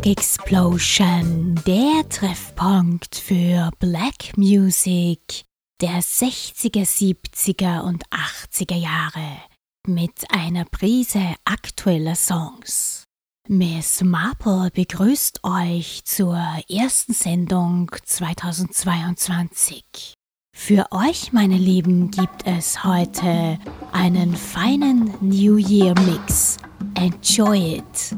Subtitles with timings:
[0.00, 5.44] BlackXplosion, der Treffpunkt für Black Music
[5.80, 9.38] der 60er, 70er und 80er Jahre
[9.86, 13.04] mit einer Prise aktueller Songs.
[13.48, 20.14] Miss Marple begrüßt euch zur ersten Sendung 2022.
[20.56, 23.58] Für euch, meine Lieben, gibt es heute
[23.92, 26.58] einen feinen New Year Mix.
[26.94, 28.14] Enjoy it!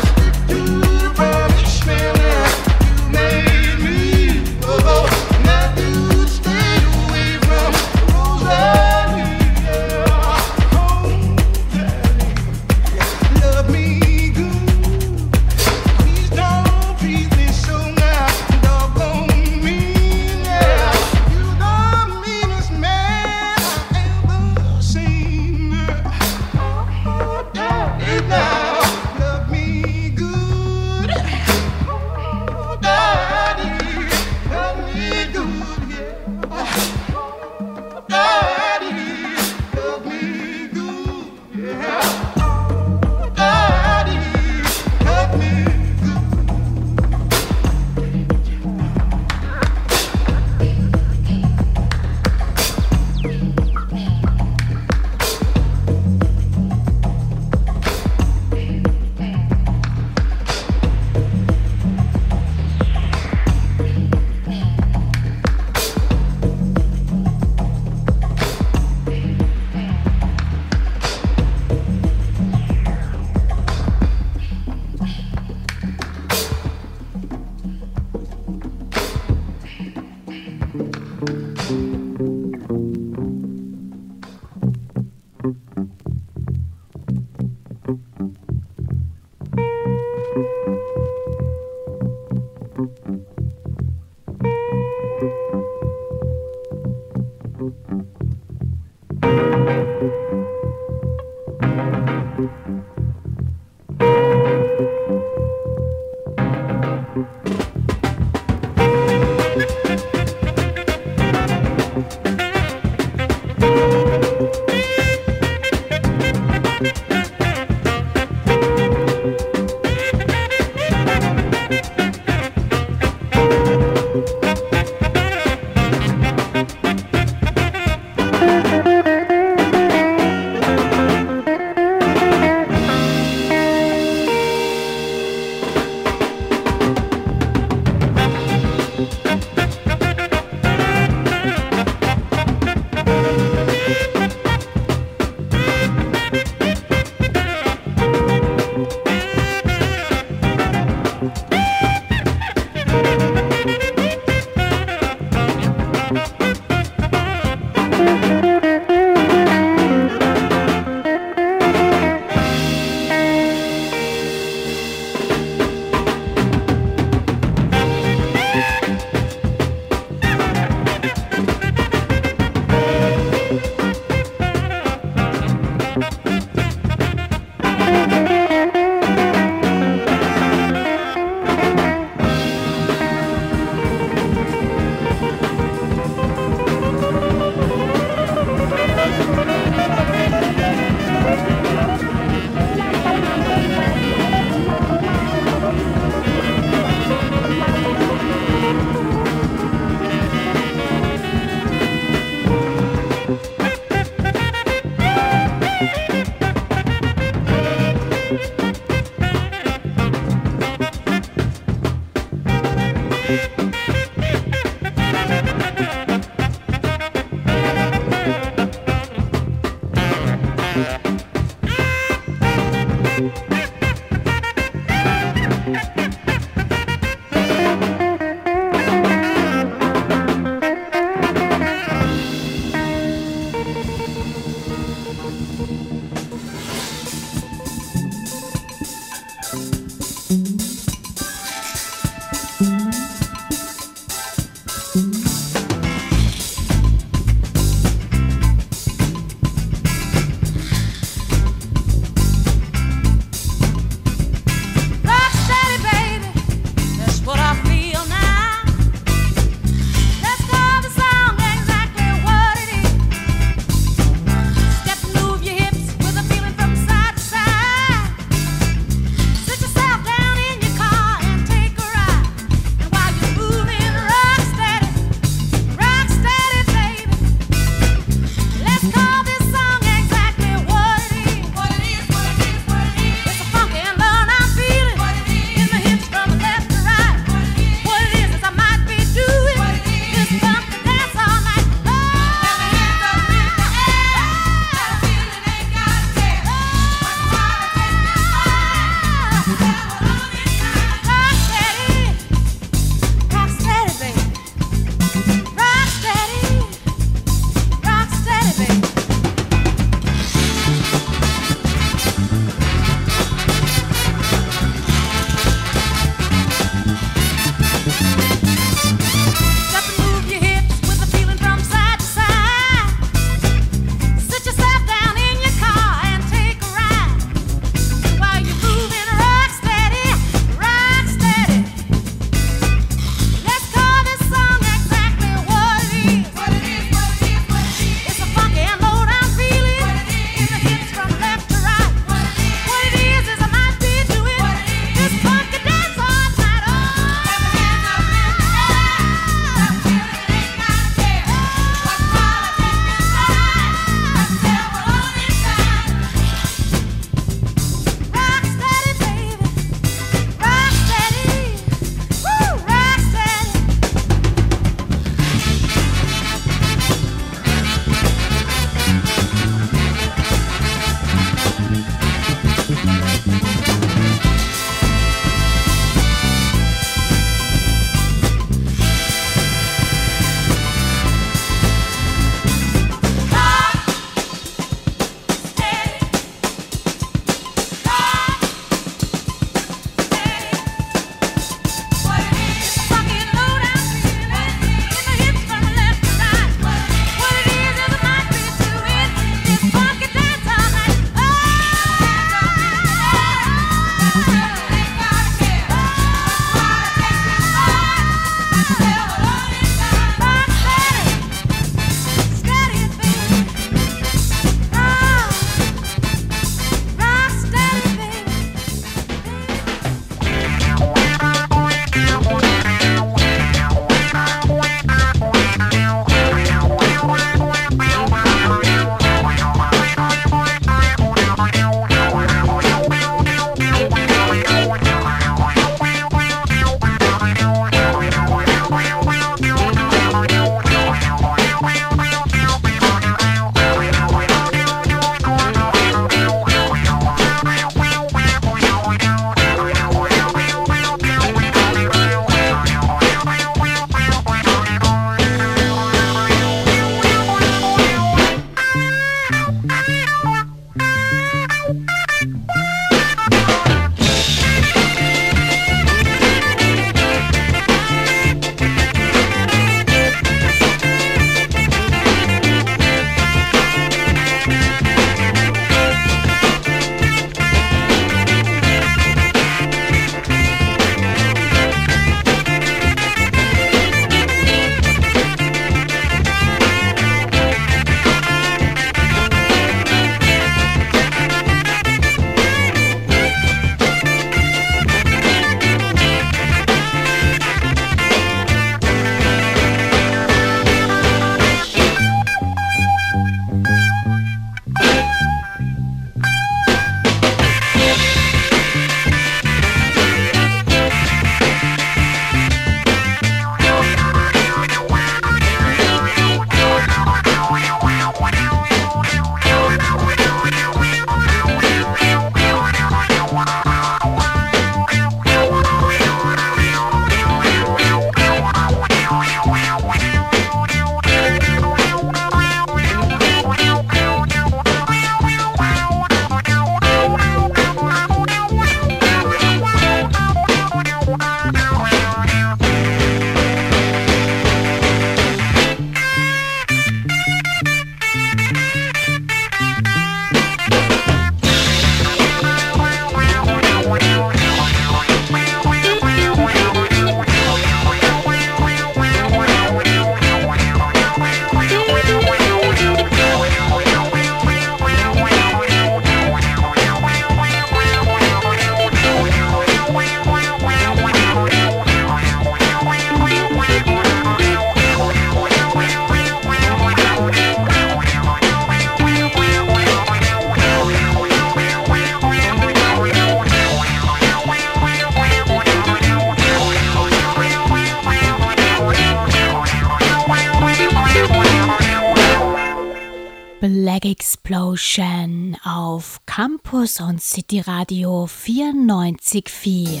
[596.88, 600.00] Sound City Radio 94.4.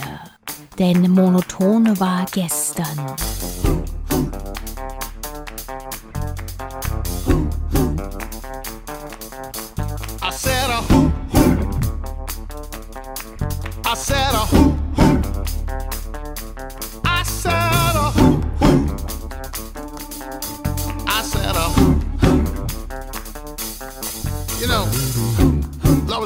[0.78, 3.14] Denn monoton war gestern.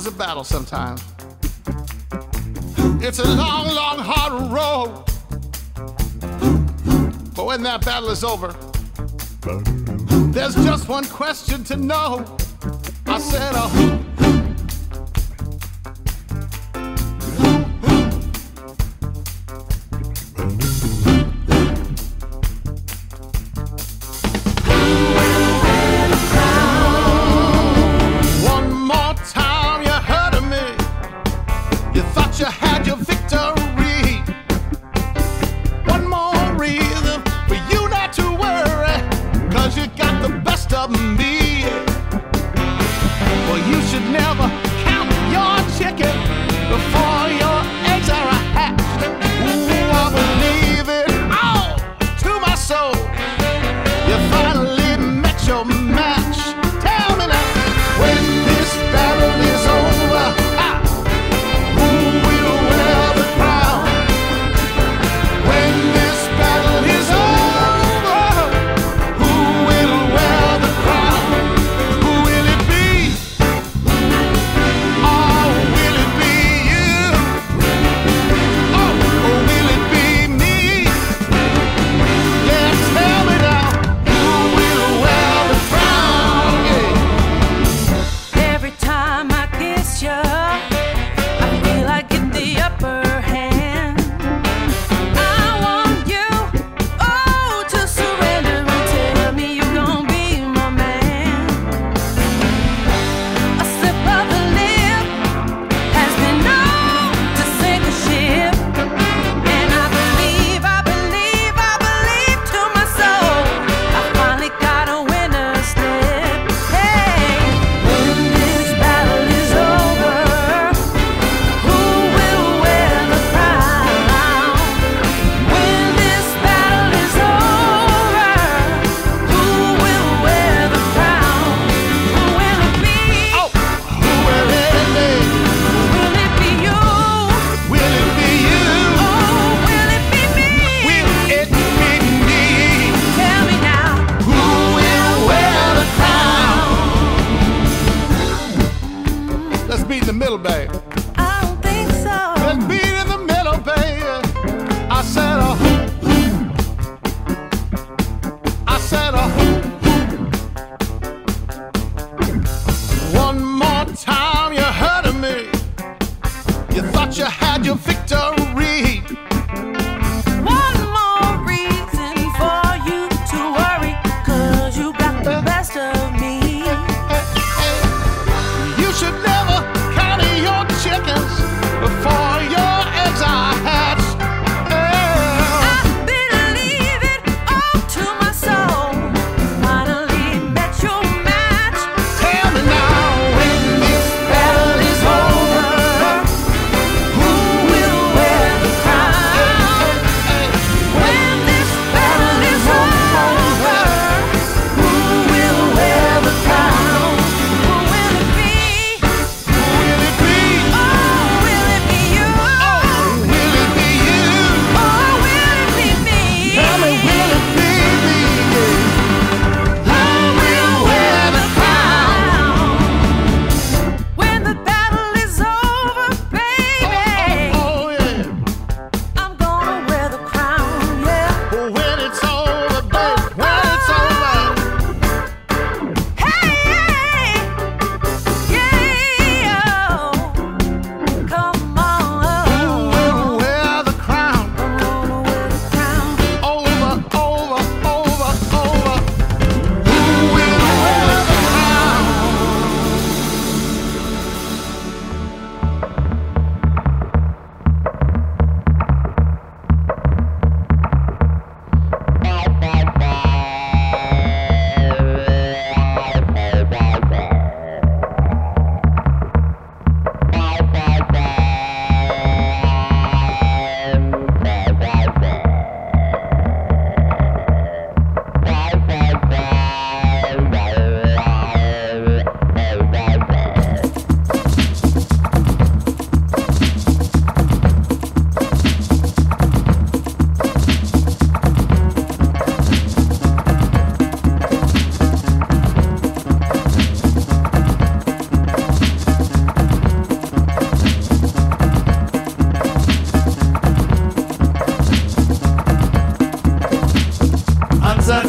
[0.04, 1.04] was a battle sometimes.
[3.00, 5.04] It's a long, long, hard road.
[7.36, 8.52] But when that battle is over,
[10.32, 12.24] there's just one question to know.
[13.06, 14.01] I said, oh,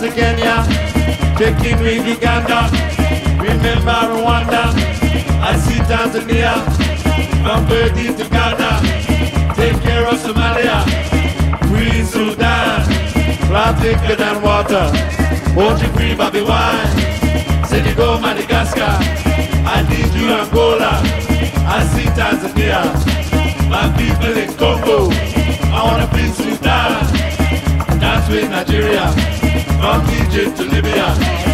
[0.04, 2.70] Taking with Uganda,
[3.40, 4.76] remember Rwanda.
[5.42, 6.60] I see Tanzania,
[7.42, 9.54] from Burundi to Ghana.
[9.56, 10.84] Take care of Somalia,
[11.70, 12.84] Free Sudan,
[13.50, 14.92] Love thicker than water.
[15.56, 17.66] Won't you free Bobby Wine?
[17.68, 18.98] Senegal, Madagascar.
[19.66, 21.00] I need you Angola.
[21.66, 22.84] I see Tanzania.
[23.70, 25.10] My people in Congo.
[25.72, 28.00] I wanna be Sudan.
[28.02, 29.43] Dance with Nigeria.
[29.84, 31.53] From Egypt to Libya.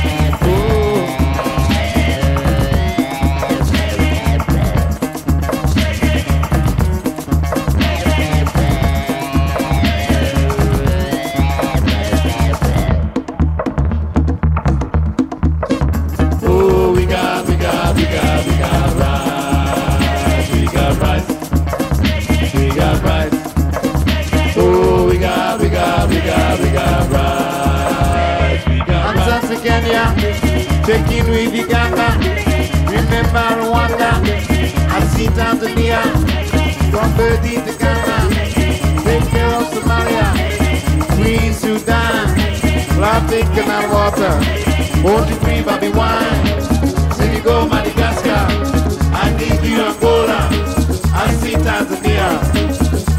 [33.32, 34.12] Rwanda,
[34.90, 36.02] I see Tanzania.
[36.92, 38.30] From Burundi to Ghana,
[39.04, 40.28] take care of Somalia.
[41.16, 42.28] Free Sudan,
[43.28, 44.34] thicker than water.
[45.04, 46.46] Won't you free Bobby Wine?
[47.14, 48.48] Senegal, Madagascar.
[49.14, 50.50] I need you Angola.
[51.14, 52.30] I see Tanzania.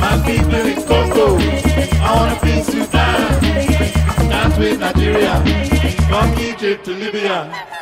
[0.00, 1.38] My people in Congo.
[2.02, 3.40] I wanna be Sudan.
[4.28, 5.40] Dance with Nigeria.
[6.08, 7.79] From Egypt to Libya.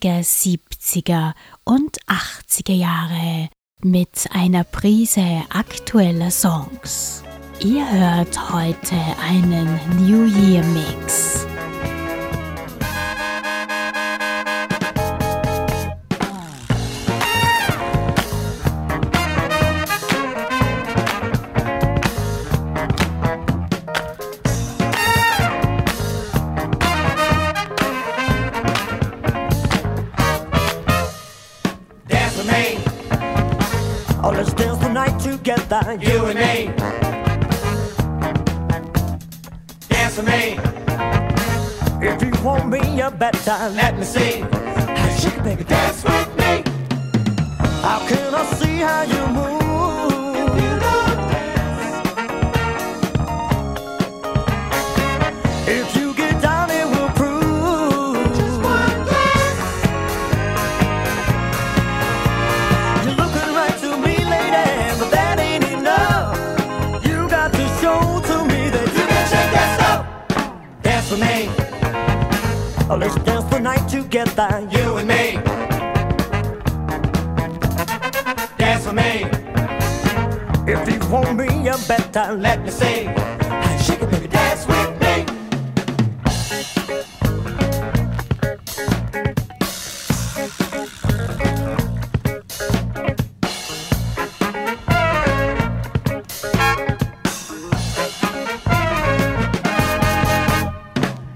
[0.00, 1.32] 60er, 70er
[1.64, 3.48] und 80er Jahre
[3.82, 7.22] mit einer Prise aktueller Songs.
[7.62, 10.99] Ihr hört heute einen New Year Mix.
[48.80, 50.54] how you move.
[50.56, 52.08] You don't dance.
[55.68, 58.26] If you get down, it will prove.
[58.36, 59.60] Just one glance.
[63.04, 66.36] You're looking right to me, lady, but that ain't enough.
[67.04, 70.00] You got to show to me that you can shake that stuff.
[70.82, 71.48] Dance for me.
[72.90, 75.49] Oh, let's dance the night together, you and me.
[81.90, 83.10] better let me see.
[83.84, 85.26] Shake it, baby, dance with me.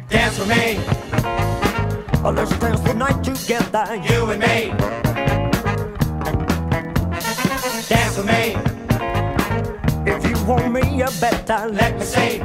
[0.09, 0.79] Dance with me.
[2.25, 4.94] Oh, let's dance the night together, you and me.
[11.55, 12.44] Let me say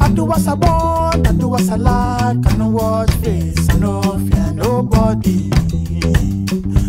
[0.00, 2.46] I do as I want, I do as I like.
[2.46, 5.50] I know what face, I no fear nobody.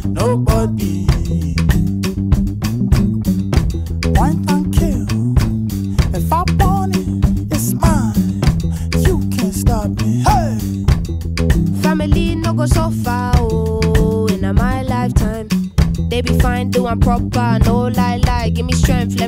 [0.05, 1.05] Nobody.
[4.15, 5.05] Point and kill.
[6.13, 8.41] If I want it, it's mine.
[9.05, 10.23] You can't stop me.
[10.23, 10.57] Hey!
[11.81, 15.47] Family no go so far, oh, in my lifetime.
[16.09, 18.10] They be fine, doing proper, no lie,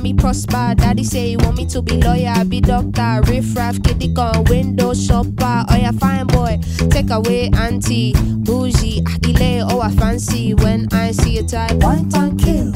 [0.04, 0.76] me prosper.
[0.76, 4.93] Daddy say he want me to be lawyer, be doctor, riff raff, kitty gun, window
[4.93, 5.66] shopper.
[5.70, 11.39] Oh yeah, fine boy, take away auntie, bougie, akile, oh I fancy when I see
[11.39, 11.80] a type.
[11.80, 12.74] Point and kill.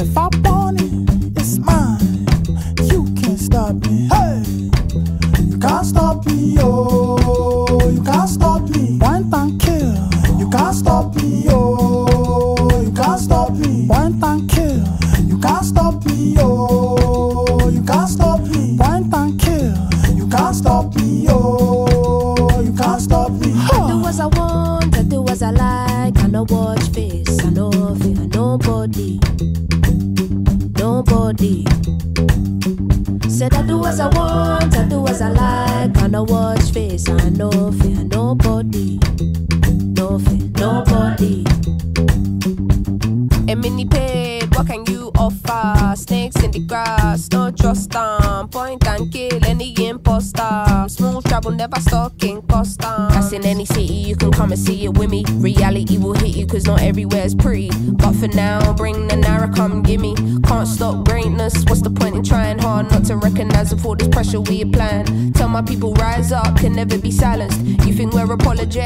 [0.00, 2.26] If I want it, it's mine.
[2.90, 4.08] You can't stop me.
[4.08, 4.42] Hey!
[5.42, 7.21] You can't stop me, oh.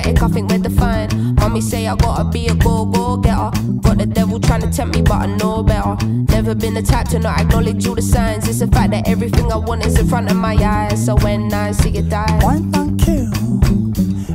[0.05, 1.41] We're apologetic, I think we're defiant.
[1.41, 3.51] Mommy say I gotta be a go go getter.
[3.81, 5.97] Got the devil trying to tempt me, but I know better.
[6.07, 8.49] Never been the type to not acknowledge all the signs.
[8.49, 11.05] It's the fact that everything I want is in front of my eyes.
[11.05, 13.33] So when I see it die, Point and kill.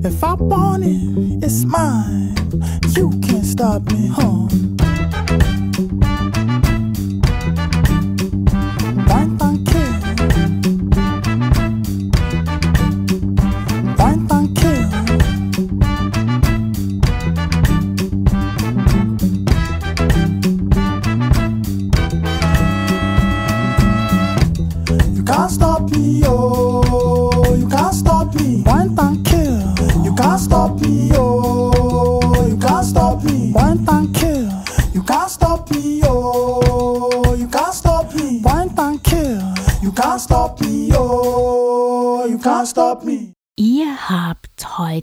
[0.06, 2.36] If I want it, it's mine.
[2.96, 4.71] You can't stop me, huh?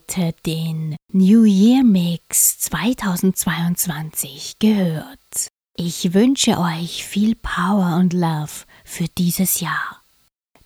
[0.09, 5.49] Heute den New Year Mix 2022 gehört.
[5.77, 10.03] Ich wünsche euch viel Power und Love für dieses Jahr.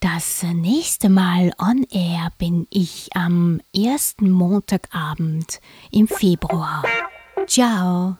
[0.00, 6.82] Das nächste Mal on air bin ich am ersten Montagabend im Februar.
[7.46, 8.16] Ciao.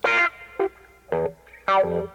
[1.67, 2.09] Ow.